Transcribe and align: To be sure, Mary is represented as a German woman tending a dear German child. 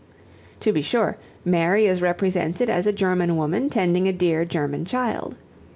To 0.61 0.73
be 0.73 0.81
sure, 0.81 1.17
Mary 1.45 1.85
is 1.85 2.01
represented 2.01 2.71
as 2.71 2.87
a 2.87 2.91
German 2.91 3.37
woman 3.37 3.69
tending 3.69 4.07
a 4.07 4.11
dear 4.11 4.45
German 4.45 4.83
child. 4.83 5.35